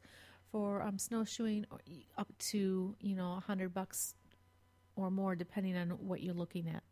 for 0.51 0.81
um, 0.81 0.97
snowshoeing 0.97 1.65
or 1.71 1.79
up 2.17 2.27
to 2.37 2.95
you 2.99 3.15
know 3.15 3.31
100 3.31 3.73
bucks 3.73 4.15
or 4.95 5.09
more 5.09 5.35
depending 5.35 5.77
on 5.77 5.89
what 5.91 6.21
you're 6.21 6.33
looking 6.33 6.67
at 6.67 6.83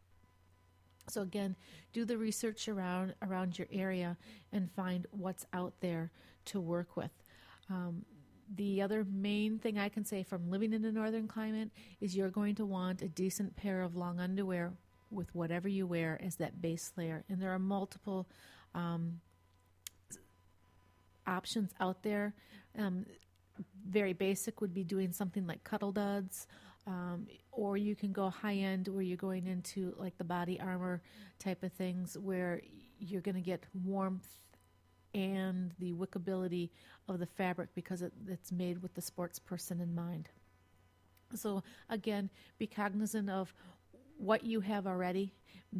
so 1.09 1.21
again, 1.21 1.55
do 1.93 2.05
the 2.05 2.17
research 2.17 2.67
around 2.67 3.15
around 3.21 3.57
your 3.57 3.67
area 3.71 4.17
and 4.51 4.71
find 4.71 5.07
what's 5.11 5.45
out 5.53 5.73
there 5.79 6.11
to 6.45 6.59
work 6.59 6.95
with. 6.95 7.11
Um, 7.69 8.05
the 8.55 8.81
other 8.81 9.05
main 9.05 9.59
thing 9.59 9.77
I 9.77 9.89
can 9.89 10.03
say 10.03 10.23
from 10.23 10.49
living 10.49 10.73
in 10.73 10.83
a 10.85 10.91
northern 10.91 11.27
climate 11.27 11.69
is 12.01 12.15
you're 12.15 12.31
going 12.31 12.55
to 12.55 12.65
want 12.65 13.01
a 13.01 13.07
decent 13.07 13.55
pair 13.55 13.81
of 13.81 13.95
long 13.95 14.19
underwear 14.19 14.73
with 15.11 15.33
whatever 15.35 15.67
you 15.67 15.85
wear 15.85 16.19
as 16.23 16.35
that 16.37 16.61
base 16.61 16.91
layer. 16.97 17.23
And 17.29 17.41
there 17.41 17.53
are 17.53 17.59
multiple 17.59 18.27
um, 18.73 19.19
options 21.27 21.71
out 21.79 22.01
there. 22.03 22.33
Um, 22.77 23.05
very 23.87 24.13
basic 24.13 24.61
would 24.61 24.73
be 24.73 24.83
doing 24.83 25.11
something 25.11 25.45
like 25.45 25.63
Cuddl 25.63 25.93
Duds 25.93 26.47
um, 26.87 27.27
or 27.51 27.77
you 27.77 27.95
can 27.95 28.11
go 28.11 28.29
high 28.29 28.55
end 28.55 28.87
where 28.87 29.01
you're 29.01 29.17
going 29.17 29.47
into 29.47 29.93
like 29.97 30.17
the 30.17 30.23
body 30.23 30.59
armor 30.59 31.01
type 31.37 31.63
of 31.63 31.71
things 31.73 32.17
where 32.17 32.61
you're 32.99 33.21
going 33.21 33.35
to 33.35 33.41
get 33.41 33.65
warmth 33.85 34.39
and 35.13 35.73
the 35.79 35.93
wickability 35.93 36.69
of 37.07 37.19
the 37.19 37.25
fabric 37.25 37.69
because 37.73 38.01
it, 38.01 38.13
it's 38.27 38.51
made 38.51 38.81
with 38.81 38.93
the 38.93 39.01
sports 39.01 39.39
person 39.39 39.81
in 39.81 39.93
mind. 39.93 40.29
So 41.35 41.63
again, 41.89 42.29
be 42.57 42.67
cognizant 42.67 43.29
of 43.29 43.53
what 44.17 44.43
you 44.43 44.59
have 44.61 44.87
already. 44.87 45.33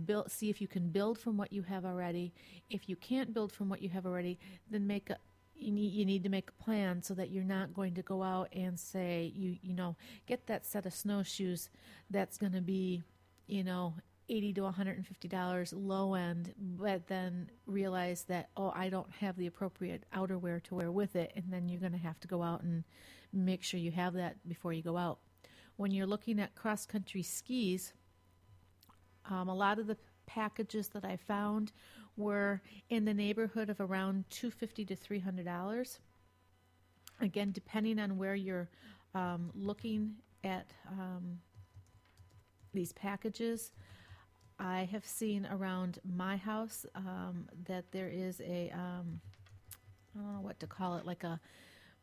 Build, 0.06 0.32
see 0.32 0.50
if 0.50 0.62
you 0.62 0.68
can 0.68 0.90
build 0.90 1.18
from 1.18 1.38
what 1.38 1.52
you 1.52 1.64
have 1.64 1.86
already. 1.86 2.34
If 2.70 2.88
you 2.88 2.96
can't 2.96 3.34
build 3.34 3.52
from 3.52 3.70
what 3.70 3.82
you 3.82 3.90
have 3.90 4.06
already, 4.06 4.40
then 4.70 4.86
make 4.86 5.10
a 5.10 5.18
you 5.60 5.72
need 5.72 5.94
you 5.94 6.06
need 6.06 6.24
to 6.24 6.30
make 6.30 6.50
a 6.50 6.64
plan 6.64 7.02
so 7.02 7.14
that 7.14 7.32
you're 7.32 7.44
not 7.44 7.74
going 7.74 7.94
to 7.96 8.02
go 8.02 8.24
out 8.24 8.50
and 8.54 8.80
say 8.80 9.32
you 9.36 9.58
you 9.62 9.74
know 9.74 9.96
get 10.26 10.48
that 10.48 10.66
set 10.66 10.86
of 10.86 10.94
snowshoes 10.94 11.70
that's 12.10 12.38
going 12.38 12.54
to 12.54 12.62
be 12.62 13.04
you 13.48 13.64
know 13.64 13.94
80 14.30 14.54
to 14.54 14.62
150 14.62 15.28
dollars 15.28 15.74
low 15.74 16.14
end 16.14 16.54
but 16.58 17.08
then 17.08 17.50
realize 17.66 18.24
that 18.26 18.50
oh 18.56 18.72
I 18.76 18.90
don't 18.90 19.10
have 19.20 19.38
the 19.38 19.48
appropriate 19.48 20.06
outerwear 20.16 20.62
to 20.64 20.76
wear 20.76 20.92
with 20.92 21.16
it. 21.16 21.32
And 21.36 21.46
then 21.50 21.68
you're 21.68 21.80
going 21.80 21.94
to 21.94 21.98
have 21.98 22.20
to 22.22 22.28
go 22.28 22.44
out 22.44 22.62
and 22.62 22.84
make 23.34 23.64
sure 23.64 23.80
you 23.80 23.92
have 23.92 24.14
that 24.14 24.48
before 24.48 24.74
you 24.74 24.84
go 24.84 24.98
out. 24.98 25.20
When 25.78 25.92
you're 25.92 26.08
looking 26.08 26.40
at 26.40 26.56
cross 26.56 26.86
country 26.86 27.24
skis 27.24 27.94
um, 29.30 29.48
a 29.48 29.54
lot 29.54 29.80
of 29.80 29.88
the 29.88 29.98
packages 30.26 30.90
that 30.90 31.06
I 31.06 31.18
found 31.18 31.72
were 32.20 32.62
in 32.90 33.06
the 33.06 33.14
neighborhood 33.14 33.70
of 33.70 33.80
around 33.80 34.26
250 34.30 34.86
to 34.86 34.96
300 34.96 35.46
dollars. 35.46 36.00
Again 37.22 37.52
depending 37.52 38.00
on 38.00 38.18
where 38.18 38.36
you're 38.36 38.70
um, 39.16 39.52
looking 39.56 40.14
at 40.44 40.72
um, 40.88 41.40
these 42.74 42.94
packages 42.94 43.72
i 44.60 44.88
have 44.92 45.04
seen 45.04 45.48
around 45.52 46.00
my 46.06 46.38
house 46.38 46.86
um, 46.96 47.48
that 47.66 47.92
there 47.92 48.08
is 48.08 48.40
a 48.42 48.70
um, 48.74 49.20
i 50.16 50.20
don't 50.20 50.34
know 50.36 50.42
what 50.42 50.60
to 50.60 50.68
call 50.68 50.96
it 50.96 51.06
like 51.06 51.24
a 51.24 51.40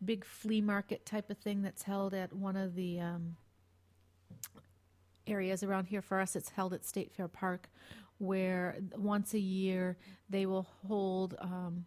big 0.05 0.25
flea 0.25 0.61
market 0.61 1.07
type 1.07 1.31
of 1.31 1.39
thing 1.39 1.63
that's 1.63 1.83
held 1.83 2.15
at 2.15 2.33
one 2.33 2.57
of 2.57 2.75
the 2.75 3.01
um, 3.01 3.37
areas 5.27 5.63
around 5.63 5.87
here. 5.87 6.03
For 6.03 6.21
us 6.21 6.37
it's 6.37 6.51
held 6.51 6.73
at 6.75 6.85
state 6.85 7.13
fair 7.13 7.29
park 7.29 7.69
where 8.19 8.77
once 8.97 9.35
a 9.35 9.39
year 9.39 9.97
they 10.29 10.47
will 10.47 10.67
hold, 10.87 11.37
um, 11.41 11.85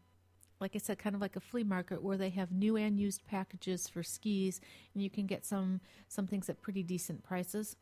like 0.59 0.75
I 0.75 0.79
said, 0.79 0.99
kind 0.99 1.15
of 1.15 1.21
like 1.21 1.35
a 1.35 1.39
flea 1.39 1.63
market 1.63 2.03
where 2.03 2.17
they 2.17 2.29
have 2.31 2.51
new 2.51 2.75
and 2.75 2.99
used 2.99 3.25
packages 3.25 3.87
for 3.87 4.03
skis, 4.03 4.61
and 4.93 5.01
you 5.01 5.09
can 5.09 5.25
get 5.25 5.45
some 5.45 5.81
some 6.07 6.27
things 6.27 6.49
at 6.49 6.61
pretty 6.61 6.83
decent 6.83 7.23
prices. 7.23 7.75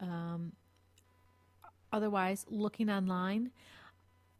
Um, 0.00 0.52
otherwise, 1.92 2.46
looking 2.48 2.90
online, 2.90 3.50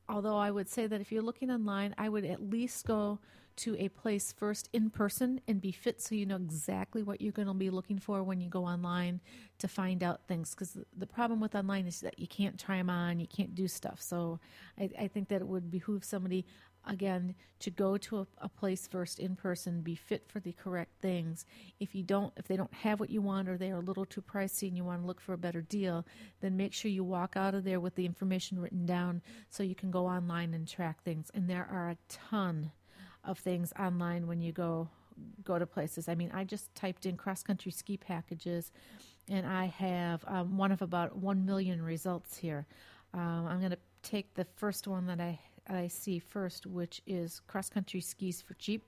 although 0.09 0.39
I 0.39 0.51
would 0.51 0.69
say 0.69 0.87
that 0.87 1.01
if 1.01 1.13
you're 1.13 1.23
looking 1.23 1.51
online, 1.51 1.95
I 1.99 2.09
would 2.09 2.25
at 2.25 2.43
least 2.43 2.87
go 2.87 3.21
to 3.57 3.77
a 3.79 3.89
place 3.89 4.33
first 4.33 4.69
in 4.73 4.91
person 4.91 5.41
and 5.47 5.61
be 5.61 5.73
fit 5.73 6.01
so 6.01 6.15
you 6.15 6.27
know 6.27 6.37
exactly 6.37 7.03
what 7.03 7.21
you're 7.21 7.33
going 7.33 7.49
to 7.49 7.55
be 7.55 7.71
looking 7.71 7.99
for 7.99 8.23
when 8.23 8.41
you 8.41 8.49
go 8.49 8.65
online 8.65 9.21
to 9.59 9.69
find 9.69 10.03
out 10.03 10.27
things. 10.27 10.51
Because 10.51 10.79
the 10.97 11.07
problem 11.07 11.41
with 11.41 11.55
online 11.55 11.87
is 11.87 12.01
that 12.01 12.19
you 12.19 12.27
can't 12.27 12.59
try 12.59 12.79
them 12.79 12.91
on 12.91 13.21
you 13.21 13.27
can't 13.27 13.55
do 13.55 13.69
stuff. 13.69 14.01
So 14.01 14.41
i, 14.79 14.91
I 14.99 15.09
think 15.09 15.29
that 15.29 15.41
it 15.41 15.49
would 15.49 15.71
behoove 15.71 16.05
somebody 16.05 16.45
again 16.87 17.35
to 17.61 17.71
go 17.71 17.97
to 17.97 18.19
a, 18.19 18.27
a, 18.39 18.49
place 18.49 18.87
first 18.87 19.19
in 19.19 19.35
person 19.35 19.81
be 19.81 19.95
fit 19.95 20.27
for 20.29 20.41
the 20.41 20.53
correct 20.53 21.01
things. 21.01 21.47
If 21.81 21.95
you 21.95 22.03
don't 22.03 22.33
if 22.37 22.47
they 22.47 22.57
don't 22.57 22.75
have 22.75 23.01
what 23.01 23.11
you 23.11 23.23
want 23.23 23.49
or 23.49 23.57
they 23.57 23.71
are 23.71 23.79
a 23.79 23.85
little 23.85 24.05
too 24.05 24.21
pricey 24.21 24.69
and 24.69 24.77
you 24.77 24.85
want 24.85 25.01
to 25.01 25.07
look 25.07 25.21
for 25.21 25.33
a 25.33 25.39
better 25.39 25.63
deal 25.63 26.05
then 26.41 26.57
make 26.57 26.75
sure 26.75 26.91
you 26.91 27.05
walk 27.05 27.37
out 27.37 27.55
of 27.55 27.65
there 27.65 27.81
with 27.81 27.95
the 27.95 28.05
information 28.05 28.61
written 28.61 28.85
down 28.85 29.23
so 29.49 29.63
you 29.63 29.75
can 29.75 29.91
go 29.91 30.07
online 30.07 30.53
and 30.55 30.69
track 30.69 31.03
things. 31.03 31.31
And 31.33 31.49
there 31.49 31.67
are 31.71 31.91
a 31.91 31.97
ton 32.09 32.73
of 33.27 33.39
things 33.39 33.73
online 33.79 34.27
when 34.27 34.41
you 34.41 34.53
go 34.53 34.89
go 35.45 35.59
to 35.59 35.67
places. 35.67 36.09
I 36.09 36.15
mean, 36.15 36.31
I 36.35 36.45
just 36.45 36.75
typed 36.75 37.07
in 37.07 37.17
cross 37.17 37.43
country 37.43 37.71
ski 37.71 37.97
packages, 37.97 38.73
and 39.29 39.47
I 39.47 39.67
have 39.67 40.25
um, 40.27 40.57
one 40.57 40.73
of 40.73 40.83
about 40.83 41.17
one 41.17 41.45
million 41.47 41.83
results 41.83 42.37
here. 42.37 42.67
Um, 43.13 43.47
I'm 43.49 43.59
going 43.61 43.71
to 43.71 43.79
take 44.03 44.35
the 44.35 44.45
first 44.45 44.87
one 44.89 45.07
that 45.07 45.21
I 45.21 45.39
I 45.69 45.89
see 45.89 46.19
first, 46.19 46.67
which 46.67 47.01
is 47.07 47.41
cross 47.47 47.71
country 47.71 48.01
skis 48.01 48.43
for 48.43 48.55
cheap, 48.55 48.85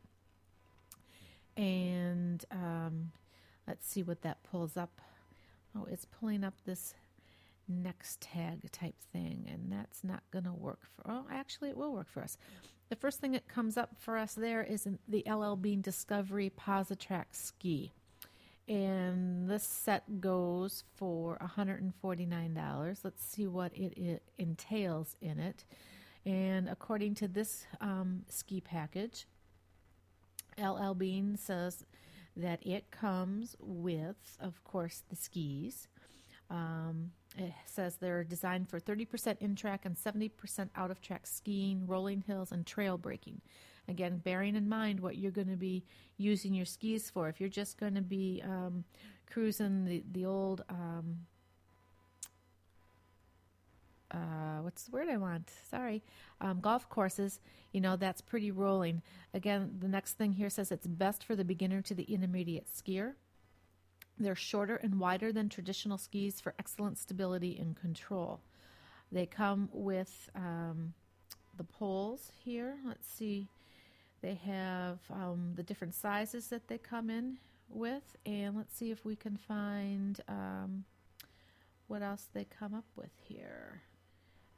and 1.57 2.45
um, 2.51 3.13
let's 3.67 3.87
see 3.87 4.03
what 4.03 4.23
that 4.23 4.43
pulls 4.43 4.77
up. 4.77 5.01
Oh, 5.77 5.87
it's 5.91 6.07
pulling 6.07 6.43
up 6.43 6.55
this 6.65 6.95
Nextag 7.71 8.71
type 8.73 8.97
thing, 9.13 9.49
and 9.53 9.73
that's 9.73 10.05
not 10.05 10.23
going 10.31 10.45
to 10.45 10.53
work 10.53 10.81
for. 10.95 11.11
Oh, 11.11 11.27
actually, 11.31 11.71
it 11.71 11.77
will 11.77 11.93
work 11.93 12.09
for 12.11 12.23
us. 12.23 12.37
The 12.89 12.97
first 12.97 13.21
thing 13.21 13.33
that 13.33 13.49
comes 13.49 13.77
up 13.77 13.91
for 13.99 14.17
us 14.17 14.35
there 14.35 14.63
is 14.63 14.87
the 15.09 15.25
LL 15.29 15.55
Bean 15.57 15.81
Discovery 15.81 16.51
Positrack 16.51 17.27
Ski. 17.33 17.93
And 18.69 19.49
this 19.49 19.63
set 19.65 20.21
goes 20.21 20.85
for 20.97 21.39
$149. 21.39 22.99
Let's 23.05 23.25
see 23.25 23.47
what 23.47 23.73
it, 23.75 23.97
it 23.97 24.23
entails 24.39 25.17
in 25.21 25.39
it. 25.39 25.65
And 26.25 26.69
according 26.69 27.15
to 27.17 27.29
this 27.29 27.67
um, 27.81 28.23
ski 28.29 28.61
package, 28.61 29.27
LL 30.59 30.95
Bean 30.95 31.37
says 31.37 31.85
that 32.37 32.65
it 32.67 32.91
comes 32.91 33.57
with, 33.61 34.37
of 34.41 34.63
course, 34.65 35.03
the 35.09 35.17
skis. 35.17 35.89
Um, 36.51 37.13
it 37.37 37.53
says 37.67 37.97
they're 37.97 38.25
designed 38.25 38.69
for 38.69 38.81
30% 38.81 39.37
in 39.41 39.55
track 39.57 39.85
and 39.85 39.97
70% 39.97 40.71
out 40.75 40.91
of 40.91 41.01
track 41.01 41.27
skiing, 41.27 41.87
rolling 41.87 42.23
hills, 42.27 42.53
and 42.53 42.67
trail 42.67 42.97
breaking. 42.97 43.41
Again, 43.89 44.21
bearing 44.25 44.57
in 44.57 44.69
mind 44.69 45.01
what 45.01 45.17
you're 45.17 45.31
going 45.31 45.51
to 45.51 45.57
be 45.57 45.85
using 46.17 46.55
your 46.55 46.67
skis 46.67 47.11
for. 47.11 47.29
If 47.29 47.41
you're 47.41 47.49
just 47.49 47.79
going 47.79 47.95
to 47.95 48.01
be 48.03 48.43
um, 48.45 48.85
cruising 49.31 49.85
the, 49.85 50.03
the 50.13 50.25
old, 50.25 50.65
um, 50.69 51.19
uh, 54.11 54.63
what's 54.63 54.85
the 54.85 54.91
word 54.91 55.09
I 55.09 55.19
want? 55.19 55.51
Sorry, 55.71 56.03
um, 56.41 56.61
golf 56.61 56.89
courses, 56.89 57.41
you 57.73 57.81
know, 57.81 57.97
that's 57.97 58.21
pretty 58.21 58.51
rolling. 58.51 59.03
Again, 59.35 59.77
the 59.79 59.89
next 59.89 60.15
thing 60.15 60.33
here 60.33 60.51
says 60.51 60.73
it's 60.73 60.87
best 60.87 61.23
for 61.23 61.37
the 61.37 61.45
beginner 61.45 61.83
to 61.83 61.95
the 61.95 62.05
intermediate 62.05 62.67
skier. 62.67 63.13
They're 64.19 64.35
shorter 64.35 64.77
and 64.77 64.99
wider 64.99 65.33
than 65.33 65.49
traditional 65.49 65.99
skis 65.99 66.41
for 66.41 66.55
excellent 66.59 66.99
stability 66.99 67.59
and 67.59 67.77
control. 67.77 68.41
They 69.13 69.27
come 69.27 69.69
with 69.73 70.31
um, 70.35 70.95
the 71.57 71.65
poles 71.65 72.31
here. 72.45 72.77
Let's 72.85 73.09
see. 73.09 73.49
They 74.23 74.35
have 74.47 74.99
um, 75.11 75.53
the 75.55 75.63
different 75.63 75.95
sizes 75.95 76.49
that 76.49 76.69
they 76.69 76.79
come 76.79 77.11
in 77.11 77.37
with, 77.69 78.17
and 78.25 78.57
let's 78.57 78.77
see 78.77 78.91
if 78.91 79.05
we 79.05 79.17
can 79.17 79.37
find 79.37 80.21
um, 80.29 80.85
what 81.87 82.03
else 82.03 82.29
they 82.33 82.45
come 82.45 82.75
up 82.75 82.87
with 82.97 83.11
here. 83.23 83.83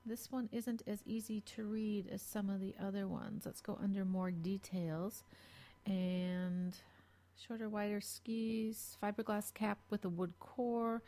This 0.07 0.31
one 0.33 0.49
isn't 0.53 0.83
as 0.87 1.01
easy 1.05 1.43
to 1.43 1.65
read 1.65 2.07
as 2.11 2.23
some 2.23 2.49
of 2.49 2.61
the 2.61 2.75
other 2.81 3.07
ones. 3.07 3.45
Let's 3.45 3.61
go 3.61 3.79
under 3.83 4.05
more 4.05 4.31
details. 4.31 5.23
And 5.85 6.75
Shorter, 7.47 7.69
wider 7.69 8.01
skis, 8.01 8.97
fiberglass 9.03 9.55
cap 9.55 9.79
with 9.91 10.05
a 10.05 10.09
wood 10.09 10.33
core, 10.41 11.03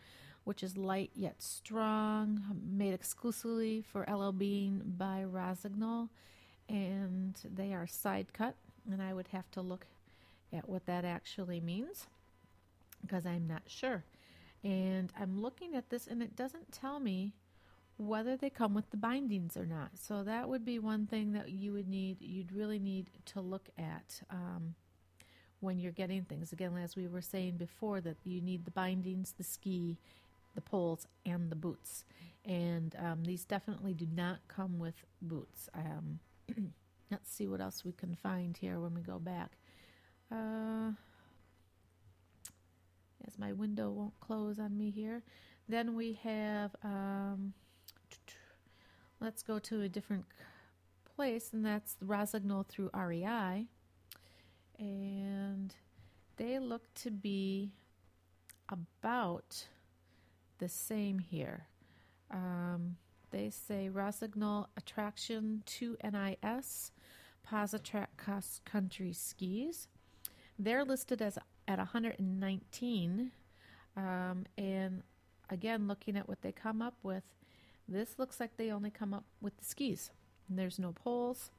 which 0.45 0.63
is 0.63 0.77
light 0.77 1.11
yet 1.13 1.43
strong, 1.43 2.41
made 2.65 2.95
exclusively 2.95 3.83
for 3.83 4.07
LL 4.09 4.31
Bean 4.31 4.81
by 4.97 5.25
Rossignol, 5.25 6.09
and 6.69 7.35
they 7.45 7.75
are 7.75 7.87
side 7.87 8.33
cut. 8.33 8.55
And 8.91 9.03
I 9.03 9.13
would 9.13 9.29
have 9.29 9.51
to 9.53 9.61
look 9.61 9.87
at 10.53 10.69
what 10.69 10.87
that 10.87 11.05
actually 11.05 11.61
means 11.61 12.07
because 13.03 13.27
I'm 13.27 13.47
not 13.47 13.63
sure. 13.67 14.05
And 14.63 15.13
I'm 15.19 15.41
looking 15.41 15.75
at 15.75 15.91
this, 15.91 16.07
and 16.07 16.23
it 16.23 16.37
doesn't 16.37 16.71
tell 16.71 17.01
me 17.01 17.35
whether 17.97 18.37
they 18.37 18.51
come 18.51 18.73
with 18.73 18.91
the 18.91 18.97
bindings 18.97 19.57
or 19.57 19.67
not. 19.67 19.91
So 19.95 20.23
that 20.23 20.49
would 20.49 20.65
be 20.65 20.79
one 20.79 21.07
thing 21.07 21.33
that 21.33 21.51
you 21.51 21.73
would 21.73 21.89
need, 21.89 22.19
you'd 22.21 22.53
really 22.53 22.79
need 22.79 23.11
to 23.27 23.41
look 23.41 23.69
at. 23.77 24.23
Um, 24.31 24.75
when 25.61 25.79
you're 25.79 25.93
getting 25.93 26.25
things. 26.25 26.52
Again, 26.52 26.76
as 26.76 26.97
we 26.97 27.07
were 27.07 27.23
saying 27.23 27.57
before, 27.57 28.00
that 28.00 28.17
you 28.25 28.40
need 28.40 28.64
the 28.64 28.71
bindings, 28.71 29.35
the 29.37 29.45
ski, 29.45 29.99
the 30.55 30.61
poles, 30.61 31.07
and 31.25 31.50
the 31.50 31.57
boots. 31.57 32.05
And 32.45 32.97
um, 32.99 33.25
these 33.25 33.45
definitely 33.45 33.95
do 33.95 34.07
not 34.14 34.38
come 34.49 34.79
with 34.79 35.05
boots. 35.21 35.69
Um, 35.75 36.19
let's 37.11 37.31
see 37.33 37.47
what 37.47 37.61
else 37.61 37.85
we 37.85 37.93
can 37.93 38.14
find 38.14 38.57
here 38.57 38.81
when 38.81 38.95
we 38.95 39.02
go 39.02 39.19
back. 39.19 39.52
Uh, 40.33 40.93
as 43.26 43.38
my 43.38 43.52
window 43.52 43.90
won't 43.90 44.19
close 44.21 44.59
on 44.59 44.76
me 44.76 44.90
here. 44.90 45.23
Then 45.69 45.95
we 45.95 46.19
have, 46.25 46.75
um, 46.83 47.52
let's 49.21 49.43
go 49.43 49.59
to 49.59 49.83
a 49.83 49.88
different 49.88 50.25
place, 51.14 51.52
and 51.52 51.64
that's 51.64 51.97
Rossignol 52.00 52.67
through 52.67 52.90
REI 52.95 53.67
and 54.81 55.75
they 56.37 56.59
look 56.59 56.93
to 56.95 57.11
be 57.11 57.71
about 58.69 59.67
the 60.59 60.69
same 60.69 61.19
here. 61.19 61.67
Um, 62.31 62.97
they 63.31 63.51
say 63.51 63.89
Rossignol 63.89 64.69
Attraction 64.77 65.63
2 65.67 65.99
NIS, 66.03 66.93
Positrack 67.49 68.09
Cross 68.17 68.61
Country 68.65 69.13
Skis. 69.13 69.87
They're 70.59 70.85
listed 70.85 71.23
as 71.23 71.39
at 71.69 71.79
119, 71.79 73.31
um, 73.97 74.45
and 74.59 75.03
again, 75.51 75.87
looking 75.87 76.17
at 76.17 76.29
what 76.29 76.43
they 76.43 76.53
come 76.53 76.83
up 76.83 76.95
with, 77.03 77.25
this 77.89 78.19
looks 78.19 78.41
like 78.41 78.57
they 78.57 78.71
only 78.71 78.91
come 78.91 79.13
up 79.13 79.25
with 79.41 79.57
the 79.57 79.65
skis. 79.65 80.11
There's 80.49 80.79
no 80.79 80.93
poles. 80.93 81.51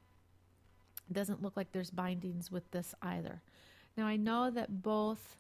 Doesn't 1.11 1.41
look 1.41 1.57
like 1.57 1.71
there's 1.71 1.91
bindings 1.91 2.51
with 2.51 2.69
this 2.71 2.93
either. 3.01 3.41
Now 3.97 4.05
I 4.05 4.15
know 4.15 4.49
that 4.51 4.81
both 4.81 5.37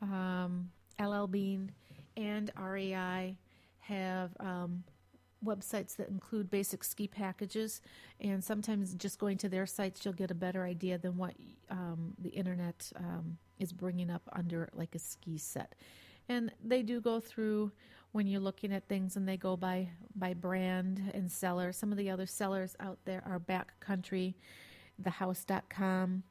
um, 0.00 0.70
LL 1.00 1.26
Bean 1.26 1.72
and 2.16 2.50
REI 2.58 3.36
have 3.80 4.30
um, 4.40 4.84
websites 5.44 5.96
that 5.96 6.08
include 6.08 6.50
basic 6.50 6.84
ski 6.84 7.06
packages, 7.06 7.80
and 8.20 8.42
sometimes 8.42 8.94
just 8.94 9.18
going 9.18 9.38
to 9.38 9.48
their 9.48 9.66
sites, 9.66 10.04
you'll 10.04 10.14
get 10.14 10.30
a 10.30 10.34
better 10.34 10.64
idea 10.64 10.98
than 10.98 11.16
what 11.16 11.34
um, 11.70 12.14
the 12.18 12.30
internet 12.30 12.90
um, 12.96 13.38
is 13.58 13.72
bringing 13.72 14.10
up 14.10 14.22
under 14.32 14.68
like 14.74 14.94
a 14.94 14.98
ski 14.98 15.38
set. 15.38 15.74
And 16.28 16.52
they 16.62 16.82
do 16.82 17.00
go 17.00 17.18
through 17.20 17.72
when 18.12 18.26
you're 18.26 18.40
looking 18.40 18.72
at 18.72 18.88
things, 18.88 19.16
and 19.16 19.28
they 19.28 19.36
go 19.36 19.56
by 19.56 19.88
by 20.14 20.34
brand 20.34 21.10
and 21.14 21.30
seller. 21.30 21.72
Some 21.72 21.90
of 21.90 21.98
the 21.98 22.10
other 22.10 22.26
sellers 22.26 22.76
out 22.78 22.98
there 23.04 23.22
are 23.26 23.40
Backcountry, 23.40 24.34
TheHouse.com, 25.00 26.22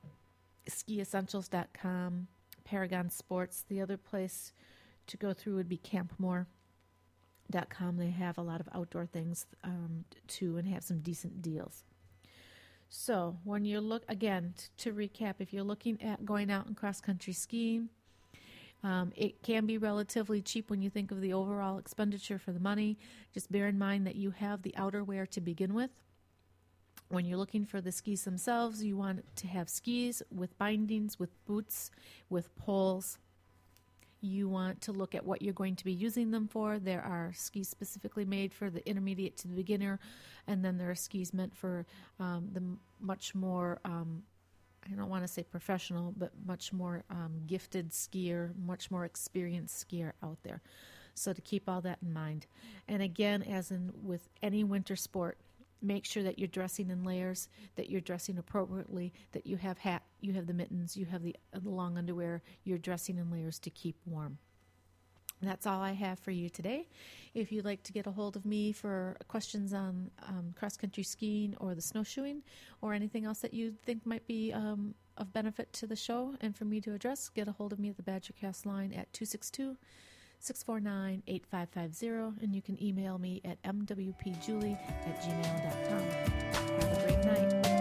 SkiEssentials.com, 0.70 2.28
Paragon 2.64 3.10
Sports. 3.10 3.64
The 3.68 3.82
other 3.82 3.98
place 3.98 4.54
to 5.08 5.18
go 5.18 5.34
through 5.34 5.56
would 5.56 5.70
be 5.70 5.78
campmor.com. 5.78 6.46
They 7.98 8.12
have 8.12 8.38
a 8.38 8.42
lot 8.42 8.62
of 8.62 8.70
outdoor 8.74 9.06
things 9.06 9.46
um, 9.64 10.06
too 10.28 10.58
and 10.58 10.68
have 10.68 10.84
some 10.84 11.00
decent 11.00 11.42
deals. 11.42 11.84
So, 12.94 13.38
when 13.46 13.64
you 13.64 13.80
look 13.80 14.04
again 14.10 14.54
t- 14.58 14.66
to 14.80 14.94
recap, 14.94 15.36
if 15.40 15.54
you're 15.54 15.64
looking 15.64 16.02
at 16.02 16.26
going 16.26 16.52
out 16.52 16.66
and 16.66 16.76
cross 16.76 17.00
country 17.00 17.32
skiing, 17.32 17.88
um, 18.84 19.14
it 19.16 19.44
can 19.44 19.66
be 19.66 19.78
relatively 19.78 20.42
cheap 20.42 20.70
when 20.70 20.82
you 20.82 20.90
think 20.90 21.12
of 21.12 21.22
the 21.22 21.32
overall 21.32 21.78
expenditure 21.78 22.38
for 22.38 22.52
the 22.52 22.60
money. 22.60 22.98
Just 23.34 23.52
bear 23.52 23.68
in 23.68 23.78
mind 23.78 24.06
that 24.08 24.16
you 24.16 24.32
have 24.32 24.64
the 24.64 24.74
outerwear 24.78 25.30
to 25.30 25.40
begin 25.40 25.74
with. 25.74 25.92
When 27.12 27.26
you're 27.26 27.38
looking 27.38 27.66
for 27.66 27.82
the 27.82 27.92
skis 27.92 28.24
themselves, 28.24 28.82
you 28.82 28.96
want 28.96 29.26
to 29.36 29.48
have 29.48 29.70
skis 29.70 30.24
with 30.32 30.58
bindings, 30.58 31.20
with 31.20 31.32
boots, 31.46 31.92
with 32.30 32.56
poles, 32.56 33.18
you 34.22 34.48
want 34.48 34.80
to 34.82 34.94
look 34.94 35.14
at 35.14 35.26
what 35.26 35.42
you're 35.42 35.54
going 35.54 35.76
to 35.76 35.84
be 35.84 35.92
using 35.92 36.32
them 36.32 36.48
for. 36.48 36.80
There 36.80 37.02
are 37.02 37.34
skis 37.36 37.68
specifically 37.68 38.24
made 38.24 38.54
for 38.54 38.70
the 38.70 38.88
intermediate 38.88 39.36
to 39.40 39.50
the 39.50 39.56
beginner, 39.56 40.00
and 40.48 40.64
then 40.64 40.78
there 40.78 40.90
are 40.90 40.96
skis 40.96 41.34
meant 41.34 41.54
for 41.54 41.86
um, 42.20 42.48
the 42.54 42.64
much 43.02 43.36
more, 43.36 43.80
um, 43.84 44.24
I 44.90 44.96
don't 44.96 45.10
want 45.10 45.24
to 45.24 45.28
say 45.28 45.44
professional, 45.44 46.14
but 46.16 46.32
much 46.46 46.72
more 46.72 47.04
um, 47.10 47.42
gifted 47.46 47.92
skier, 47.92 48.52
much 48.58 48.90
more 48.90 49.04
experienced 49.04 49.86
skier 49.86 50.14
out 50.24 50.38
there. 50.44 50.62
So 51.14 51.34
to 51.34 51.42
keep 51.42 51.68
all 51.68 51.82
that 51.82 51.98
in 52.02 52.14
mind. 52.14 52.46
And 52.88 53.02
again, 53.02 53.44
as 53.44 53.70
in 53.70 53.92
with 54.02 54.30
any 54.42 54.64
winter 54.64 54.96
sport, 54.96 55.38
make 55.82 56.06
sure 56.06 56.24
that 56.24 56.38
you're 56.38 56.48
dressing 56.48 56.90
in 56.90 57.04
layers, 57.04 57.50
that 57.76 57.90
you're 57.90 58.02
dressing 58.02 58.38
appropriately, 58.38 59.14
that 59.32 59.48
you 59.48 59.58
have 59.58 59.78
hat, 59.78 60.04
you 60.20 60.34
have 60.34 60.48
the 60.48 60.54
mittens, 60.54 60.96
you 60.96 61.06
have 61.06 61.24
the, 61.24 61.36
the 61.54 61.70
long 61.70 61.98
underwear, 61.98 62.42
you're 62.64 62.78
dressing 62.78 63.18
in 63.18 63.32
layers 63.32 63.60
to 63.60 63.70
keep 63.70 63.96
warm. 64.06 64.38
That's 65.42 65.66
all 65.66 65.82
I 65.82 65.94
have 65.94 66.20
for 66.20 66.30
you 66.30 66.50
today. 66.50 66.88
If 67.34 67.52
you'd 67.52 67.66
like 67.66 67.82
to 67.84 67.92
get 67.92 68.06
a 68.06 68.12
hold 68.12 68.36
of 68.36 68.46
me 68.46 68.72
for 68.72 69.18
questions 69.28 69.74
on 69.74 70.12
um, 70.28 70.54
cross 70.56 70.78
country 70.78 71.04
skiing 71.04 71.56
or 71.60 71.74
the 71.74 71.82
snowshoeing 71.82 72.44
or 72.82 72.94
anything 72.94 73.26
else 73.26 73.40
that 73.40 73.54
you 73.54 73.74
think 73.84 74.06
might 74.06 74.28
be 74.28 74.54
um, 74.54 74.94
of 75.18 75.34
benefit 75.34 75.74
to 75.74 75.88
the 75.88 75.96
show 75.96 76.36
and 76.42 76.56
for 76.56 76.66
me 76.66 76.80
to 76.82 76.94
address, 76.94 77.30
get 77.30 77.48
a 77.48 77.52
hold 77.52 77.74
of 77.74 77.80
me 77.80 77.90
at 77.90 77.98
the 77.98 78.04
Badgercast 78.04 78.66
line 78.68 78.94
at 78.94 79.12
262 79.14 79.78
649 80.44 81.24
8550, 81.28 82.44
and 82.44 82.56
you 82.56 82.62
can 82.62 82.82
email 82.82 83.18
me 83.18 83.42
at 83.46 83.62
mwpjulie 83.64 84.78
at 85.06 85.22
gmail.com. 85.22 86.02
Have 86.80 86.98
a 86.98 87.06
great 87.06 87.26
night. 87.26 87.81